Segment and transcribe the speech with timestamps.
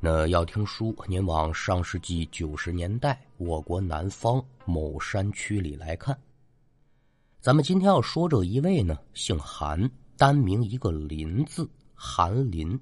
[0.00, 6.16] 那要听书，您往上世纪九十年代我国南方某山区里来看。
[7.40, 12.78] 咱们今天要说这一位呢，姓韩，单名一个林字，韩林。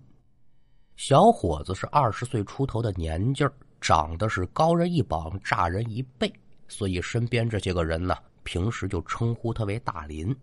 [0.97, 6.31] 小伙子是二十岁出头的年纪儿，长得是高人一膀，炸人一倍，
[6.69, 8.15] 所以身边这些个人呢，
[8.45, 10.37] 平时就称呼他为大林。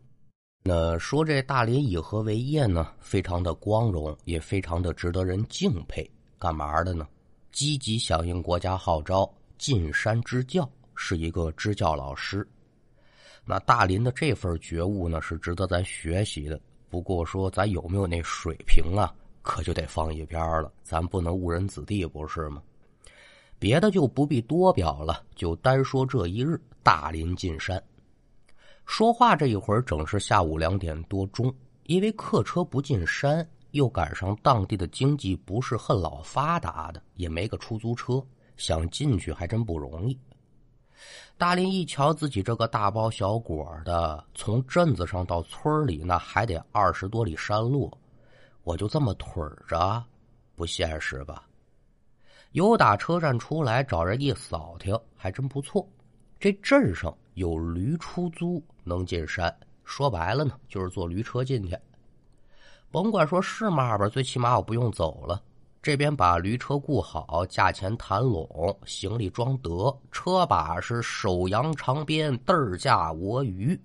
[0.63, 2.93] 那说这大林以何为业呢？
[2.99, 6.09] 非常的光荣，也非常的值得人敬佩。
[6.43, 7.07] 干嘛的呢？
[7.53, 12.45] 积极响应国家号召，进山支教，是一个支教老师。
[13.45, 16.59] 那大林的这份觉悟呢，是值得咱学习的。
[16.89, 19.15] 不过说咱有没有那水平啊？
[19.41, 22.61] 可就得放一边了，咱不能误人子弟，不是吗？
[23.57, 27.81] 别的就不必多表了，就单说这一日，大林进山。
[28.85, 31.55] 说话这一会儿，正是下午两点多钟。
[31.85, 38.23] 因为客车不进山，又赶上当地的经济不是很老发达的，也没个出租车，
[38.55, 40.17] 想进去还真不容易。
[41.39, 47.91] 大林一瞧自己这个大包小裹的，从镇子上到村里，那还得二十多里山路。
[48.63, 50.01] 我就这么腿着，
[50.55, 51.43] 不现实吧？
[52.51, 55.85] 有打车站出来，找人一扫听，还真不错。
[56.39, 59.53] 这镇上有驴出租，能进山。
[59.83, 61.75] 说白了呢，就是坐驴车进去。
[62.93, 65.41] 甭管说是嘛吧，最起码我不用走了。
[65.81, 68.47] 这边把驴车雇好，价钱谈拢，
[68.85, 73.75] 行李装得，车把是手扬长鞭，嘚儿驾我鱼，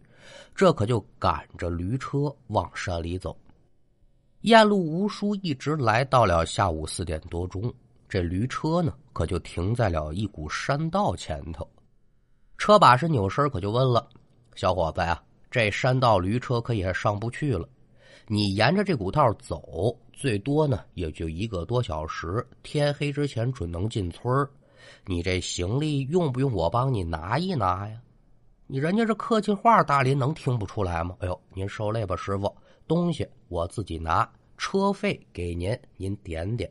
[0.54, 3.34] 这可就赶着驴车往山里走。
[4.42, 7.72] 沿路无书，一直来到了下午四点多钟。
[8.10, 11.66] 这驴车呢，可就停在了一股山道前头。
[12.58, 14.06] 车把是扭身，可就问了
[14.54, 15.18] ：“小伙子呀，
[15.50, 17.66] 这山道驴车可也上不去了。
[18.30, 22.46] 你沿着这股道走，最多呢也就一个多小时。
[22.62, 24.46] 天黑之前准能进村
[25.06, 27.98] 你这行李用不用我帮你拿一拿呀？
[28.66, 31.16] 你人家这客气话，大林能听不出来吗？
[31.20, 32.54] 哎呦，您受累吧，师傅。”
[32.86, 36.70] 东西我自己拿，车费给您，您点点。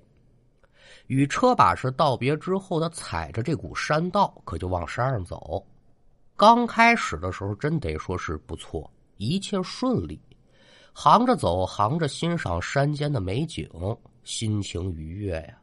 [1.07, 5.66] 与车把式道别之后，他踩着这股山道，可就往山上走。
[6.35, 10.19] 刚开始的时候，真得说是不错，一切顺利，
[11.00, 13.69] 行着走，行着欣赏山间的美景，
[14.24, 15.56] 心情愉悦呀。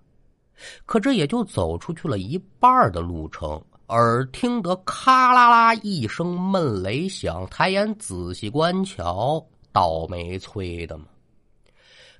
[0.87, 9.45] 可这也就走出去了一半的路程，耳听得咔啦啦一声闷雷响，抬眼仔细观瞧。
[9.73, 11.07] 倒霉催的嘛！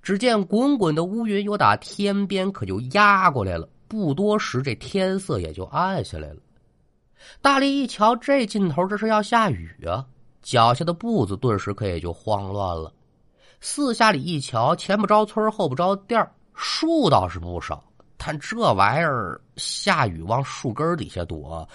[0.03, 6.41] 只见滚滚的乌云由打天边可就压过来了，不多时，这天色也就暗下来了。
[7.41, 10.05] 大力一瞧，这劲头，这是要下雨啊！
[10.43, 12.93] 脚下的步子顿时可也就慌乱了。
[13.67, 17.83] 四下里一瞧，前不着村后不着店树倒是不少，
[18.19, 21.67] 但这玩意儿下雨往树根底下躲，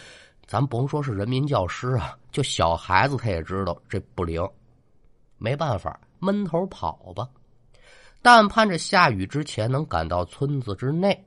[0.45, 4.47] 咱甭说是人民教师啊，就小孩子他也知道这不灵。
[5.39, 7.27] 没办法，闷头跑吧。
[8.21, 11.25] 但盼着下雨之前能赶到村子之内。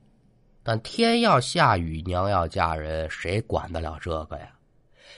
[0.63, 4.47] 但天要下雨，娘要嫁人，谁管得了这个呀？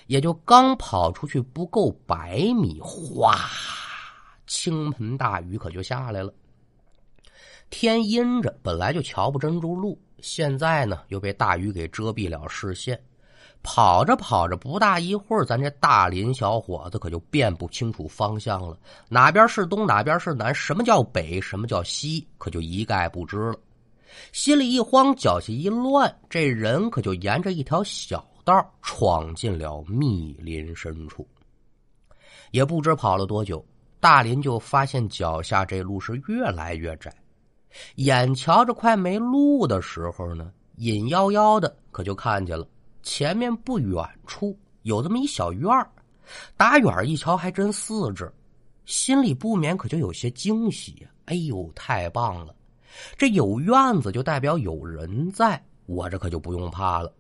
[0.08, 3.38] 也就刚跑出去不够百米，哗，
[4.48, 6.34] 倾盆大雨可就下来了。
[7.70, 13.00] 天阴着，本来就瞧不真住路，现在呢又被大雨给遮蔽了视线。
[13.64, 18.78] 跑着跑着，不大一会儿，咱这大林小伙子可就辨不清楚方向了，
[19.10, 23.58] 哪边是东，哪边是南，什么叫北，什么叫西，可就一概不知了。
[24.32, 31.28] 心里一慌，脚下一乱，这人可就沿着一条小道闯进了密林深处。
[32.52, 33.66] 也不知跑了多久，
[34.00, 37.14] 大林就发现脚下这路是越来越窄，
[37.96, 42.68] 眼瞧着快没路的时候呢，隐妖妖的可就看见了。
[43.02, 45.90] 前面不远处有这么一小院儿，
[46.58, 48.32] 打远一瞧还真四只，
[48.86, 51.08] 心里不免可就有些惊喜。
[51.26, 52.56] 哎呦，太棒了！
[53.18, 57.12] 这有院子就代表有人在，我这可就不用怕了。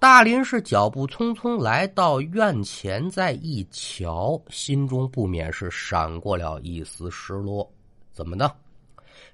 [0.00, 7.68] 大林是脚步匆匆来到院前，再一瞧，心中不免是闪过了一丝失落。
[8.12, 8.48] 怎么的？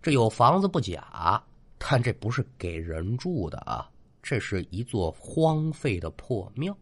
[0.00, 1.42] 这有房子不假，
[1.76, 3.90] 但这不是给人住的啊。
[4.22, 6.74] 这是一座荒废的破庙，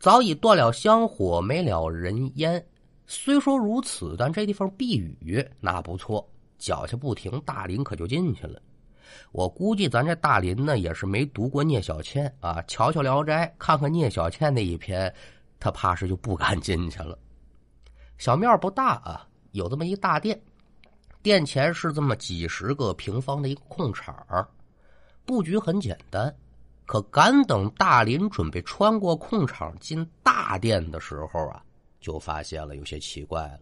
[0.00, 2.66] 早已断了香火，没了人烟。
[3.06, 6.28] 虽说如此，但这地方避雨那不错。
[6.58, 8.60] 脚下不停，大林可就进去了。
[9.32, 12.62] 我估计咱这大林呢，也是没读过聂小倩啊。
[12.66, 15.12] 瞧瞧《聊斋》，看看聂小倩那一篇，
[15.58, 17.18] 他怕是就不敢进去了。
[18.18, 20.40] 小庙不大啊，有这么一大殿，
[21.22, 24.14] 殿前是这么几十个平方的一个空场，
[25.24, 26.34] 布局很简单。
[26.86, 31.60] 可赶等大林准备穿过空场进大殿的时候啊，
[32.00, 33.60] 就发现了有些奇怪了。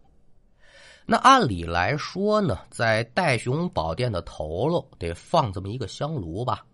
[1.06, 6.64] 那按理来说呢，在戴雄宝殿的头喽得放这么一个香炉吧，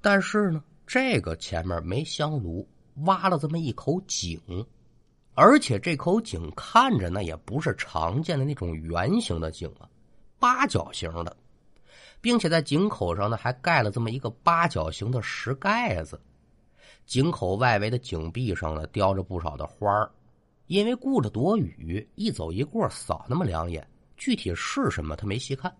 [0.00, 2.68] 但是呢，这个前面没香炉，
[3.02, 4.40] 挖了这么一口井。
[5.34, 9.88] 而且这口井看着那也不是常见的那种圆形的井啊，
[10.38, 11.36] 八角形的，
[12.20, 16.20] 并且在井口上呢还盖了这么一个八角形的石盖子。
[17.06, 20.10] 井口外围的井壁上呢雕着不少的花儿，
[20.70, 23.84] 因为顾着躲雨，一走一过扫那么两眼，
[24.16, 25.74] 具体是什么他没细看。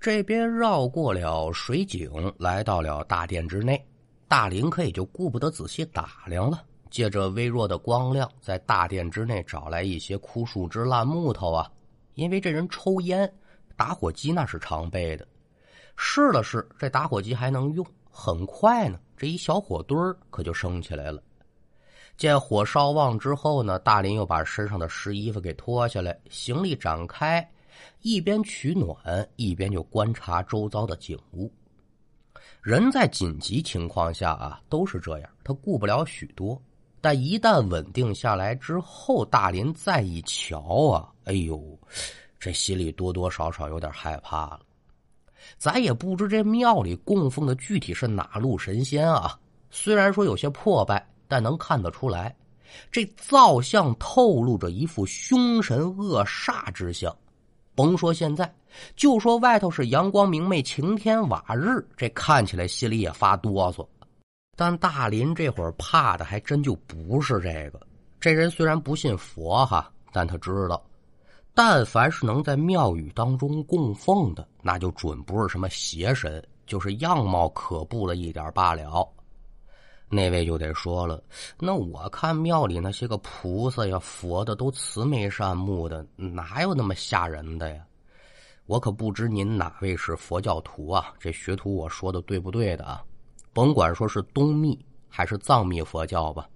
[0.00, 3.80] 这边绕过了水井，来到了大殿之内，
[4.26, 6.64] 大林可也就顾不得仔细打量了。
[6.90, 11.70] 借着微弱的光亮，在大殿之内找来一些枯树枝、烂木头啊。
[12.14, 13.32] 因为这人抽烟，
[13.76, 15.24] 打火机那是常备的。
[15.94, 17.86] 试了试，这打火机还能用。
[18.10, 21.22] 很快呢，这一小火堆儿可就升起来了。
[22.20, 27.50] 见火烧旺之后呢，大林又把身上的湿衣服给脱下来，行李展开，
[28.02, 31.50] 一边取暖，一边就观察周遭的景物。
[32.60, 36.60] 人在紧急情况下啊，都是这样，他顾不了许多。
[37.00, 41.58] 但一旦稳定下来之后，大林再一瞧啊，哎呦，
[42.38, 44.60] 这心里多多少少有点害怕了。
[45.56, 49.40] 咱也不知这庙里供奉的具体是哪路神仙啊？
[49.70, 52.34] 虽然说有些破败，但能看得出来，
[52.90, 57.16] 这造像透露着一副凶神恶煞之相。
[57.76, 58.52] 甭说现在，
[58.96, 63.86] 就说外头是阳光明媚、晴天瓦日，这看起来心里也发哆嗦。
[64.56, 67.80] 但大林这会儿怕的还真就不是这个。
[68.18, 70.84] 这人虽然不信佛哈，但他知道，
[71.54, 79.08] 但凡是能在庙宇当中供奉的，那就准不是什么邪神，就是样貌可怖了一点罢了。
[80.12, 81.22] 那位就得说了，
[81.56, 87.86] 那我看庙里那些个菩萨呀、佛的都慈眉善目的，哪有那么吓人的呀？
[88.66, 91.14] 我可不知您哪位是佛教徒啊？
[91.20, 93.04] 这学徒我说的对不对的啊？
[93.52, 94.76] 甭管说是东密
[95.08, 96.48] 还是藏密佛教吧，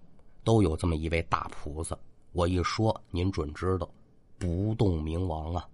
[0.43, 1.97] 都有这么一位大菩萨。
[2.33, 3.89] 我一说，您准知道，
[4.37, 5.65] 不动明王啊。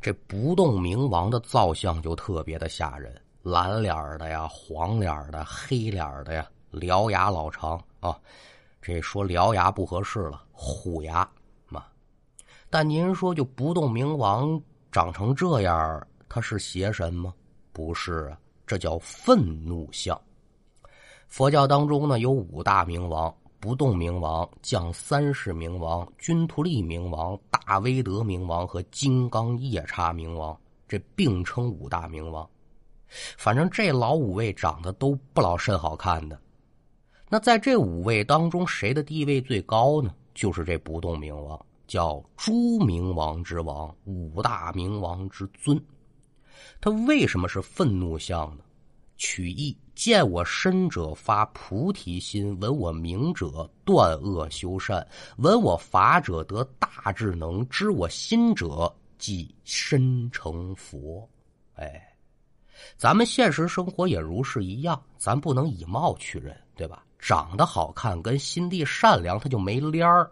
[0.00, 8.18] 这不动明王的造像就特别的吓人，蓝脸的呀，黄脸的，黑脸的呀，獠牙老长啊。
[8.80, 11.28] 这说獠牙不合适了，虎牙
[11.68, 11.84] 嘛。
[12.70, 14.60] 但您说，就不动明王
[14.90, 17.34] 长成这样，他是邪神吗？
[17.72, 18.38] 不是啊。
[18.66, 20.18] 这叫愤怒相。
[21.26, 30.58] 佛教当中呢，有五大明王：不动明王、降三世明王、君图利明王、大威德明王和金刚夜叉明王。
[30.86, 32.48] 这并称五大明王。
[33.36, 36.38] 反正这老五位长得都不老甚好看的。
[37.30, 40.14] 那在这五位当中，谁的地位最高呢？
[40.34, 45.78] 就是这不动明王，叫诸明王之王，五大明王之尊。
[46.80, 48.64] 他为什么是愤怒相呢？
[49.16, 55.04] 取义见我身者发菩提心，闻我名者断恶修善，
[55.38, 61.28] 闻我法者得大智能，知我心者即身成佛。
[61.74, 62.16] 哎，
[62.96, 67.04] 咱们现实生活也如是一样，咱不能以貌取人，对吧？
[67.18, 70.30] 长得好看跟心地善良，他就没边儿。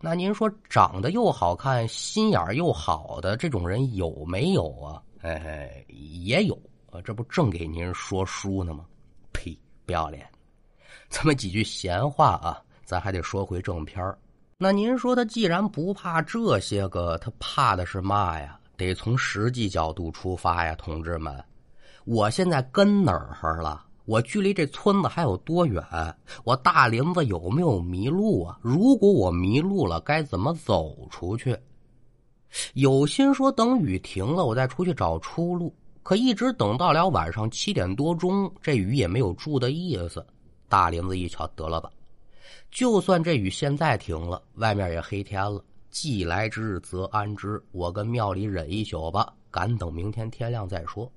[0.00, 5.00] 那您说，长得又好看、心眼又好的这种人有没有啊？
[5.20, 8.84] 哎，也有啊，这不正给您说书呢吗？
[9.32, 9.56] 呸，
[9.86, 10.28] 不要脸！
[11.08, 14.14] 这么几句闲话啊，咱还得说回正片
[14.58, 18.58] 那您说他既然不怕这些个，他怕的是嘛呀？
[18.76, 21.42] 得从实际角度出发呀，同志们！
[22.04, 23.84] 我现在跟哪儿了？
[24.04, 25.82] 我距离这村子还有多远？
[26.44, 28.58] 我大林子有没有迷路啊？
[28.60, 31.56] 如果我迷路了，该怎么走出去？
[32.74, 35.74] 有心说等雨停了，我再出去找出路。
[36.02, 40.26] 可一直等到了晚上七点多钟，这雨也没有住的意思。
[40.68, 41.88] 大林子一瞧，得了吧，
[42.70, 45.64] 就算这雨现在停了，外面也黑天了。
[45.90, 51.08] 既来之则安之，我跟庙里忍一宿吧，赶等明天天亮再说。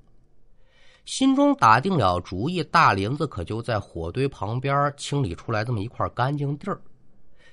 [1.06, 6.82] 心中打定了主意，大林子可就在火堆旁边清理出来这么一块干净地儿。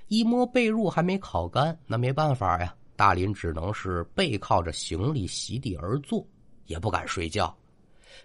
[0.08, 2.74] 一摸被褥还没烤干，那没办法呀。
[2.96, 6.26] 大林只能是背靠着行李席地而坐，
[6.66, 7.54] 也不敢睡觉。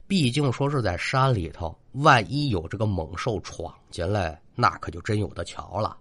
[0.05, 5.97] 毕竟说是在山里头，万一有这个猛兽闯进来，那可就真有的瞧了。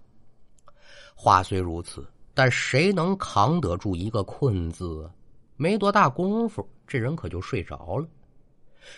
[1.15, 5.11] 话虽如此，但谁能扛得住一个“困”字？
[5.57, 8.07] 没多大功夫，这人可就睡着了。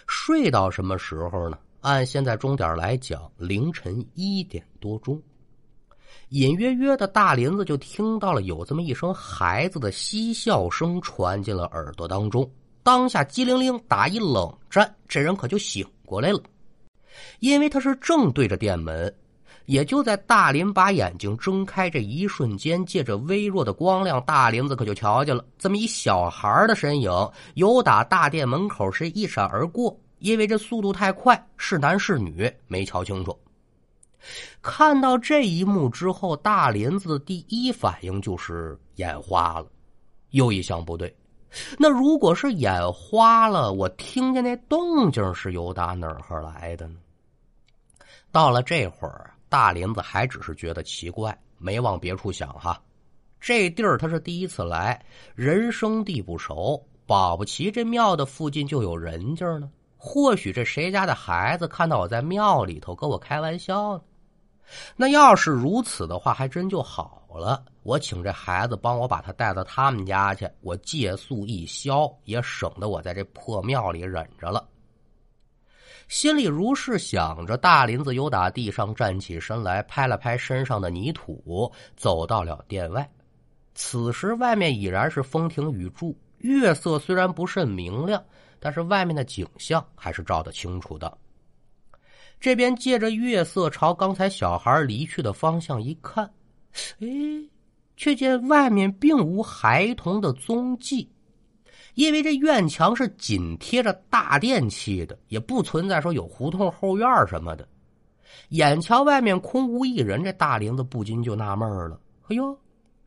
[0.06, 1.58] 睡到什么时候呢？
[1.80, 5.20] 按现在钟点来讲，凌晨一点多钟。
[6.30, 12.50] 隐约约的大林子就听到了有这么一声孩子的嬉笑声传进了耳朵当中，
[12.82, 16.42] 当下机灵灵打一冷战，这人可就醒过来了，
[17.40, 19.14] 因为他是正对着店门。
[19.68, 27.10] 也就在大林把眼睛睁开这一瞬间，借着微弱的光亮，大林子可就瞧见了这么一小孩的身影，
[27.52, 29.94] 由打大殿门口是一闪而过。
[30.20, 33.38] 因为这速度太快，是男是女没瞧清楚。
[34.62, 39.66] 看到这一幕之后，大林子的第一反应就是眼花了。
[40.30, 41.14] 又一想，不对，
[41.78, 46.96] 那如果是眼花了，我听见那动静是由打哪儿来的呢？
[48.32, 49.30] 到了这会儿。
[49.48, 52.80] 大林子还只是觉得奇怪，没往别处想哈。
[53.40, 55.00] 这地儿他是第一次来，
[55.34, 59.70] 人生地不熟，保不齐这庙的附近就有人家呢。
[59.96, 64.02] 或许这谁家的孩子看到我在庙里头跟我开玩笑呢？
[64.96, 67.64] 那要是如此的话，还真就好了。
[67.84, 74.68] 我请这孩子帮我把他带到他们家去，我借宿一宵，也省得我在这破庙里忍着了。
[76.08, 83.08] 心里如是想着，大林子由打地上站起身来，拍了拍身上的泥土，走到了店外。
[83.74, 88.24] 此时外面已然是风停雨住，月色虽然不甚明亮，
[88.58, 91.16] 但是外面的景象还是照得清楚的。
[92.40, 96.24] 这边借着月色朝刚才小孩离去的方向一看，
[97.00, 97.06] 哎，
[97.96, 101.08] 却见外面并无孩童的踪迹。
[101.98, 107.66] 因为这院墙是紧贴着大殿砌的，也不存在说有胡同后院什么的。
[108.50, 111.98] 眼瞧外面空无一人，这大林子不禁就纳闷了
[112.30, 112.56] ：“哎呦，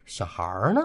[0.04, 0.44] 小孩
[0.76, 0.82] 呢？”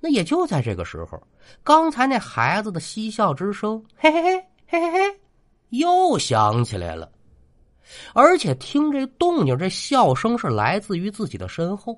[0.00, 1.22] 那也就在这个时候，
[1.62, 5.20] 刚才那孩子的嬉笑之声，嘿嘿嘿，嘿嘿嘿，
[5.68, 7.08] 又响起来了。
[8.14, 11.96] 而且听这动静，这笑声是来自于自己的身后。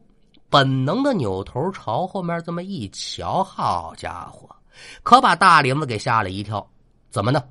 [0.51, 4.55] 本能的扭头朝后面这么一瞧，好家伙！
[5.03, 6.69] 可把大林子给吓了一跳，
[7.11, 7.43] 怎么呢？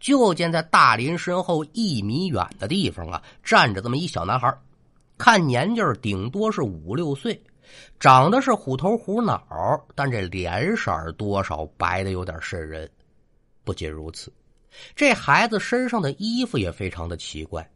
[0.00, 4.52] 就见在大林身后一米远的地方啊，站着这么一小男孩，
[5.16, 7.40] 看年纪顶多是五六岁，
[8.00, 9.40] 长得是虎头虎脑，
[9.94, 12.90] 但这脸色多少白的有点渗人。
[13.62, 14.32] 不仅如此，
[14.96, 17.70] 这孩子身上的衣服也非常的奇怪，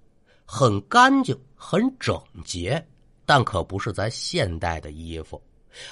[0.44, 2.84] 很干净，很整洁，
[3.24, 5.40] 但可不是咱现代的衣服。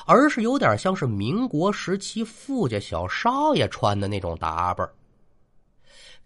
[0.07, 4.89] 而是有点像是民国时期富家小少爷穿的那种打扮。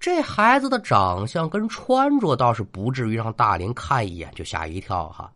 [0.00, 5.32] 这孩子的长相跟穿着倒是不至于让大林看一眼就吓一跳哈。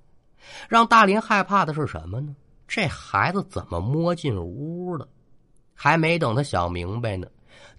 [0.68, 2.34] 让大林害怕的是什么呢？
[2.68, 5.06] 这孩子怎么摸进屋了？
[5.74, 7.26] 还没等他想明白呢，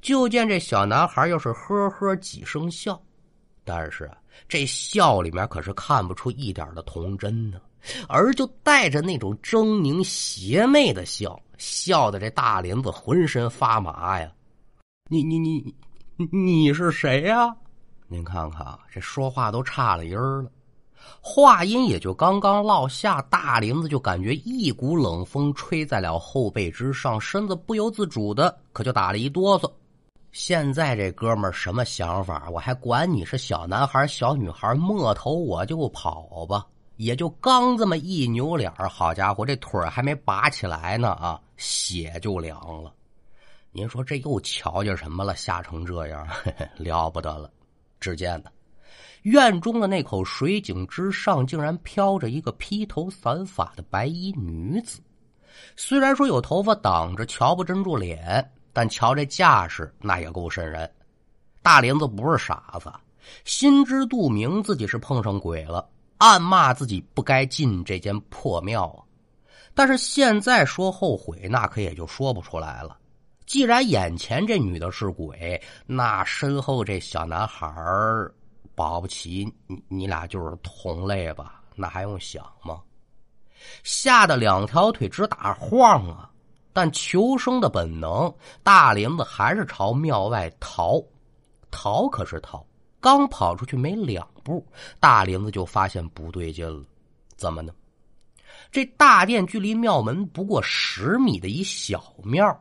[0.01, 3.01] 就见这小男孩又是呵呵几声笑，
[3.63, 4.11] 但是，
[4.47, 7.61] 这笑里面可是看不出一点的童真呢。
[8.07, 14.31] 而就带着那种狰狞邪魅的笑，笑的这大林子浑身发麻呀！
[15.09, 15.73] 你你你
[16.31, 17.55] 你是谁呀？
[18.07, 20.51] 您看看这说话都差了音儿了，
[21.19, 29.71] 话音也就刚刚落下，大林子就感觉一股冷风吹在了后背之上，身子不由自主的可就打了一哆嗦。
[30.31, 32.49] 现在这哥们儿什么想法？
[32.49, 36.65] 我还管你是小男孩小女孩，摸头我就跑吧。
[36.97, 42.93] 也就刚这么一扭脸好家伙，这腿还没拔起来呢啊，血就凉了。
[43.71, 45.35] 您说这又瞧见什么了？
[45.35, 46.27] 吓成这样，
[46.77, 47.49] 了不得了！
[47.99, 48.51] 只见呢，
[49.23, 55.01] 院中的那口水井之上，竟然飘着一个披头散发的白衣女子。
[55.75, 60.89] 虽然说有头发挡着，瞧不真住脸，但瞧这架势，那也够瘆人。
[61.61, 62.91] 大林子不是傻子，
[63.45, 65.89] 心知肚明自己是碰上鬼了。
[66.23, 69.03] 暗骂自己不该进这间破庙啊！
[69.73, 72.97] 但是现在说后悔，那可也就说不出来了。
[73.45, 77.69] 既然眼前这女的是鬼，那身后这小男孩
[78.73, 81.61] 保不齐你你俩就是同类吧？
[81.75, 82.79] 那还用想吗？
[83.83, 86.31] 吓得两条腿直打晃啊！
[86.71, 91.03] 但求生的本能，大林子还是朝庙外逃。
[91.69, 92.65] 逃可是逃。
[93.03, 94.65] 刚跑出去没两步，
[94.97, 96.85] 大林子就发现不对劲了。
[97.35, 97.73] 怎么呢？
[98.71, 102.57] 这大殿距离庙门不过十米的一小庙，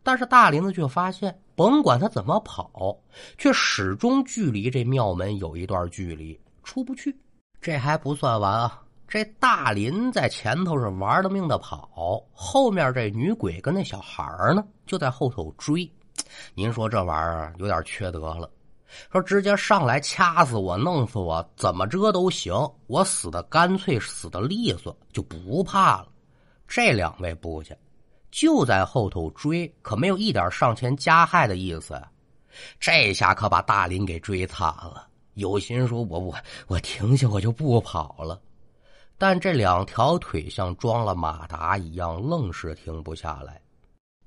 [0.00, 2.96] 但是大林子却发现，甭管他怎么跑，
[3.36, 7.12] 却始终距离这庙门有一段距离，出不去。
[7.60, 8.80] 这还不算完啊！
[9.08, 14.24] 这大林在前头是玩了命的跑，后面这女鬼跟那小孩
[14.54, 15.90] 呢就在后头追。
[16.54, 18.48] 您说这玩意儿有点缺德了。
[19.10, 22.54] 说直接上来掐死我、弄死我，怎么着都行。
[22.86, 26.08] 我死的干脆，死的利索，就不怕了。
[26.66, 27.74] 这两位部下
[28.30, 32.00] 就在后头追，可没有一点上前加害的意思。
[32.78, 35.08] 这下可把大林给追惨了。
[35.34, 36.34] 有心说：“我我
[36.66, 38.40] 我停下，我就不跑了。”
[39.16, 43.60] 但这两条腿像装了马达一样，愣是停不下来。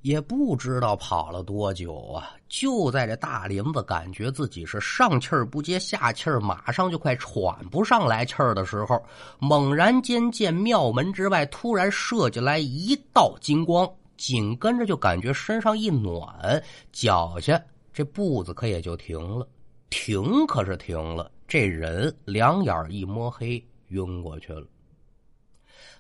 [0.06, 2.30] 也不知道跑了多久啊！
[2.48, 9.04] 就在这大林子感觉自己是上气儿不接下气儿，马上就快喘不上来气儿的时候，
[9.40, 17.60] 猛然间见庙门之外突然射进来一道金光，紧跟着就感觉身上一暖，脚下
[17.92, 19.48] 这步子可也就停了。
[19.90, 24.68] 停可是停了，这人两眼一摸黑，晕过去了。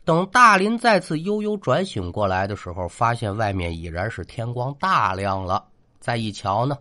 [0.05, 5.65] 等大林再次悠悠转醒过来的时候，发现外面已然是天光大亮了。
[5.99, 6.77] 再一瞧呢，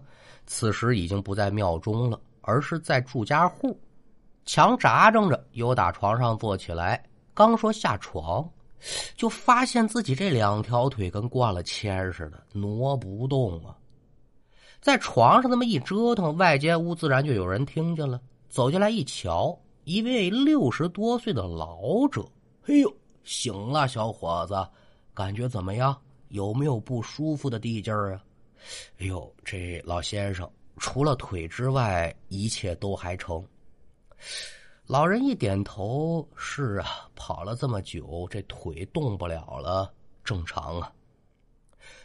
[0.47, 3.81] 此时已经不在庙中了，而是在住家户。
[4.45, 7.03] 强扎正着，又打床上坐起来，
[7.33, 8.47] 刚说下床，
[9.17, 13.75] 就发现自己这两条腿跟灌了铅似的，挪不动啊。
[14.83, 18.21] 在床上那么一折腾，外间屋自然就有人听见了。
[18.51, 22.23] 走进来一瞧，一位六十多岁的老者，
[22.63, 22.97] 嘿呦！
[23.25, 24.55] 醒了，小伙子，
[25.13, 25.97] 感觉怎么样？
[26.29, 28.25] 有没有不舒服的地劲儿啊？
[28.99, 33.45] 哎呦，这老先生，除了腿之外，一切都还成。
[34.87, 39.93] 老人一点头：“是啊，跑了这么久，这腿动不了了，
[40.25, 40.93] 正常啊。”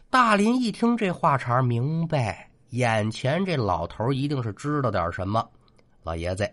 [0.09, 5.49] 大林一听这话茬，明白眼前这老头一定是知道点什么。
[6.03, 6.49] 老爷子，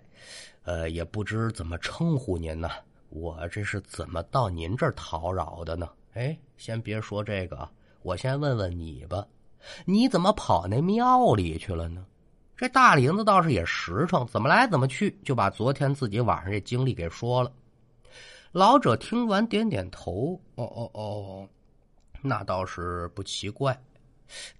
[0.65, 2.71] 呃，也不知怎么称呼您呢？
[3.17, 5.89] 我这是怎么到您这儿讨扰的呢？
[6.13, 7.67] 哎，先别说这个，
[8.03, 9.27] 我先问问你吧，
[9.87, 12.05] 你怎么跑那庙里去了呢？
[12.59, 17.51] 这大林子倒是也实诚，怎么来怎么去，就把昨天自己晚上这经历给说了。
[18.53, 21.49] 老者听完点点头，哦哦哦，
[22.21, 23.79] 那倒是不奇怪。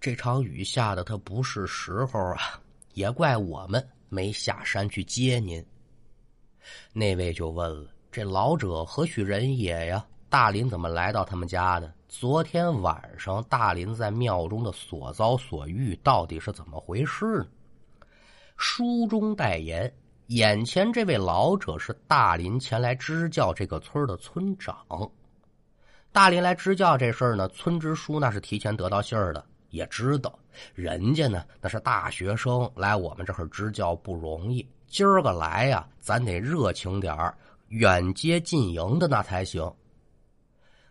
[0.01, 2.59] 这场雨下的他不是时候啊，
[2.95, 5.63] 也怪我们没下山去接您。
[6.95, 7.91] 那位就问了。
[8.17, 10.03] 这老者何许人也呀？
[10.31, 11.93] 大林怎么来到他们家的？
[12.09, 17.47] 昨天晚上大林在庙中的所遭所遇到底是怎么回事呢？
[18.57, 19.93] 书中代言，
[20.29, 24.75] 眼前这位老者是大林前来支教这个村的村长。
[26.11, 30.39] 大林来支教这事儿呢，村支书那是提前得到信儿的，也知道
[30.75, 37.37] 人家呢那是大学生来我们这儿支教不容易，今儿个来呀，咱得热情点儿。
[37.69, 39.73] 远接近迎的那才行。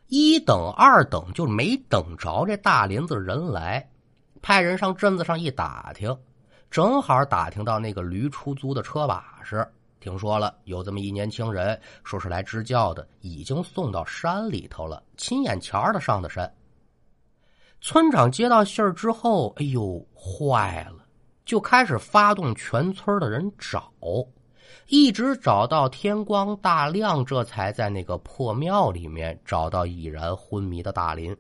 [0.08, 3.90] 一等二等就没等着这大林子人来，
[4.42, 6.16] 派人上镇子上一打听，
[6.70, 9.68] 正好打听到那个驴出租的车把式，
[10.00, 16.54] 听说了有这么一年轻人，说是来支教的，已经送到山里头了，亲眼瞧着上的山。
[17.82, 21.04] 村长接到信儿之后，哎呦，坏了，
[21.46, 23.92] 就开始发动全村的人找。
[24.88, 31.36] 一直找到天光大亮，这才在那个破庙里面找到已然昏迷的大林。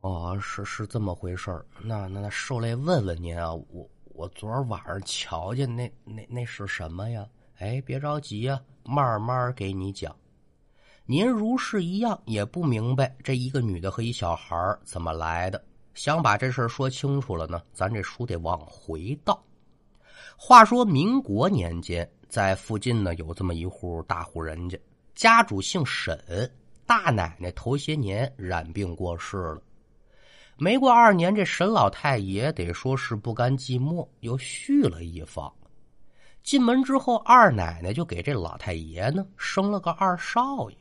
[0.00, 1.50] 哦，是是这么回事
[1.82, 7.26] 那那那，受累问问您啊，我我昨儿晚上瞧见那那那是什么呀？
[7.58, 10.14] 哎，别着急呀，慢慢给你讲。
[11.04, 19.42] 您如是一样也不明白这一个女的和一小孩怎么来的，想把这事说清楚了呢，咱这书得往回倒。
[20.36, 22.08] 话说民国年间。
[22.28, 24.78] 在附近呢，有这么一户大户人家，
[25.16, 26.16] 家主姓沈，
[26.86, 29.60] 大奶奶头些年染病过世了。
[30.56, 35.52] 没过二年，这沈老太爷得说是不甘寂寞，又续了一房。
[36.44, 40.76] 进门之后，二奶奶就给这老太爷呢生了个二少爷。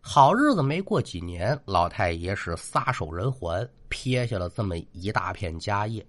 [0.00, 6.04] 好日子没过几年，老太爷是撒手人寰，撇下了这么一大片家业。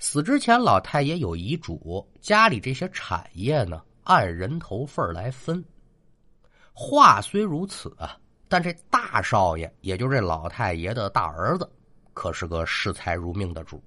[0.00, 5.62] 死之前，老太爷有遗嘱，家里这些产业呢，按人头份来分。
[6.72, 8.16] 话虽如此啊，
[8.48, 11.68] 但这大少爷，也就是这老太爷的大儿子，
[12.14, 13.82] 可是个视财如命的主。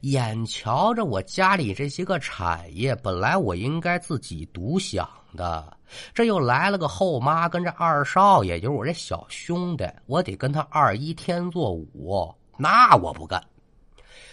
[0.00, 5.76] 眼瞧着我家里这些个产业，本来我应该自己独享的，
[6.12, 13.40] 这又来了个后妈跟这二少爷，就是我这小兄弟，我得跟他二一天作五，那我不干。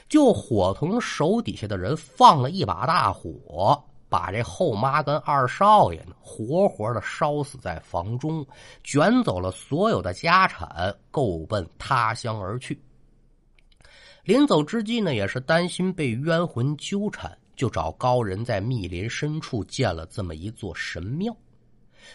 [0.07, 8.45] 就伙同手底下的人放了一把大火，把这后妈跟二少爷呢活活的烧死在房中，
[8.83, 12.79] 卷走了所有的家产，够奔他乡而去。
[14.23, 21.35] 临走之际呢，也是担心被冤魂纠缠，就找高人在密林深处建了这么一座神庙，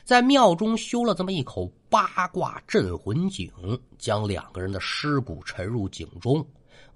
[0.04, 3.50] 在庙中修了这么一口八卦镇魂井，
[3.98, 6.44] 将两个人的尸骨沉入井中。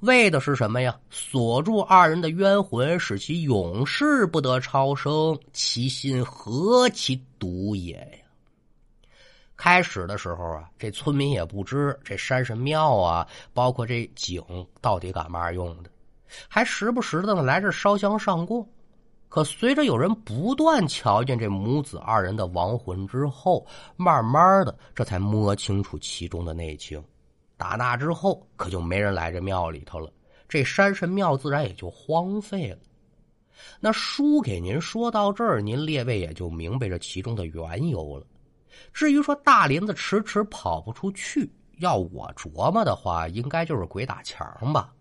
[0.01, 0.99] 为的是什么呀？
[1.11, 5.39] 锁住二人的冤魂，使其永世不得超生。
[5.53, 8.19] 其心何其毒也呀！
[9.57, 14.43] 开始的时候啊，这村民也不知这山神庙啊，包括这井
[14.81, 15.91] 到底干嘛用的，
[16.49, 18.69] 还时不时的来这烧香上供。
[19.29, 27.03] 可随着有人不断瞧见这母子二人的亡魂之后，慢慢的这才摸清楚其中的内情。
[27.57, 30.13] 打那之后，可就没人来这庙里头了，
[30.49, 32.79] 这山神庙自然也就荒废了。
[33.81, 38.27] 那书给您说到这儿，您列位也就明白这其中的缘由了。
[38.93, 44.93] 至于说大林子迟迟跑不出去，要我琢磨的话，应该就是鬼打墙吧。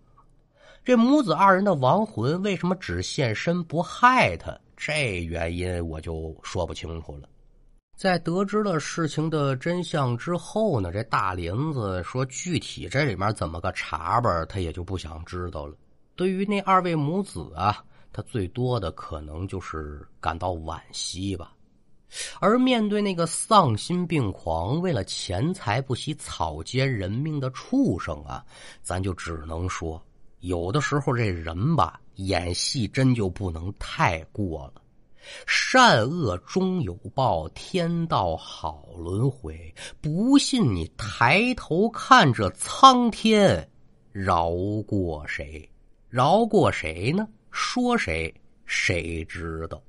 [0.86, 4.56] 这母子二人的亡魂为什么只现身不害他？
[4.78, 7.28] 这原因我就说不清楚了。
[8.04, 15.74] 在得知了事情的真相之后呢，这大林子说具体这里面怎么个查吧，他也就不想知道了。
[16.14, 21.54] 对于那二位母子啊，他最多的可能就是感到惋惜吧。
[22.42, 28.44] 而面对那个丧心病狂、为了钱财不惜草菅人命的畜生啊，
[28.82, 30.06] 咱就只能说，
[30.42, 34.83] 有的时候这人吧，演戏真就不能太过了。
[35.46, 39.74] 善恶终有报，天道好轮回。
[40.02, 43.70] 不信你抬头看这苍天，
[44.12, 44.52] 饶
[44.88, 45.70] 过谁？
[46.10, 47.28] 饶过谁呢？
[47.52, 48.34] 说谁？
[48.66, 49.82] 谁知道？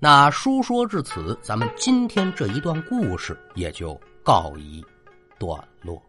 [0.00, 4.84] 那书说至此，咱们今天这一段故事也就告一
[5.38, 6.02] 段落。